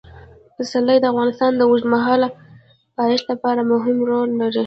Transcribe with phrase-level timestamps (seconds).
[0.55, 2.27] پسرلی د افغانستان د اوږدمهاله
[2.97, 4.59] پایښت لپاره مهم رول لري.